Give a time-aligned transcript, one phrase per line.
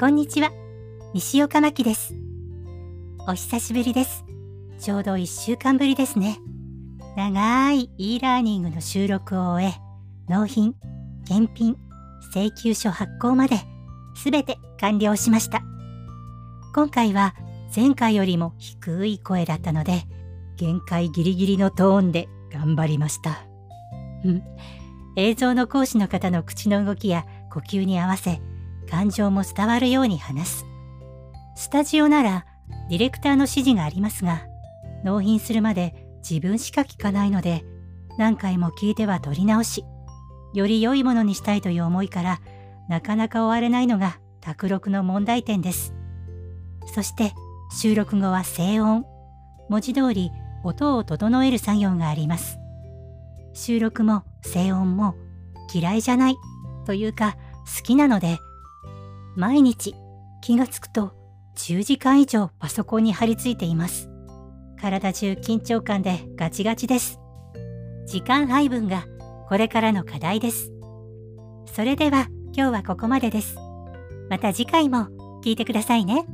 [0.00, 0.52] こんにちは。
[1.12, 2.14] 西岡真希です。
[3.26, 4.24] お久しぶりです。
[4.78, 6.38] ちょうど1週間ぶりですね。
[7.16, 9.72] 長い e ラーニングの収録を終え、
[10.28, 10.76] 納品、
[11.26, 11.76] 検品、
[12.32, 13.56] 請求書発行まで
[14.22, 15.62] 全て完了しました。
[16.76, 17.34] 今回は
[17.74, 20.04] 前回よりも低い声だったので、
[20.56, 23.42] 限界ギリギリのトーンで頑張りました。
[25.16, 28.40] 映像の講師の方の口の動きや呼吸に合わせ、
[28.90, 30.66] 感情も伝わるように話す。
[31.56, 32.46] スタジオなら
[32.88, 34.42] ディレクターの指示がありますが、
[35.04, 37.64] 納品するまで自分しか聞かないので、
[38.16, 39.84] 何回も聞いては撮り直し、
[40.54, 42.40] より良いものにしたいという思いから、
[42.88, 45.94] なかなか終われないのが卓録の問題点です。
[46.86, 47.34] そして
[47.70, 49.04] 収録後は静音。
[49.68, 50.30] 文字通り
[50.64, 52.58] 音を整える作業があります。
[53.52, 55.14] 収録も静音も
[55.72, 56.36] 嫌いじゃない
[56.86, 57.36] というか
[57.76, 58.38] 好きなので、
[59.38, 59.94] 毎日
[60.40, 61.12] 気がつくと
[61.54, 64.10] 10時間以上パソコンに張り付いています。
[64.80, 67.20] 体中緊張感でガチガチです。
[68.04, 69.04] 時間配分が
[69.48, 70.72] これからの課題です。
[71.72, 73.54] それでは今日はここまでです。
[74.28, 75.06] また次回も
[75.44, 76.26] 聞いてくださいね。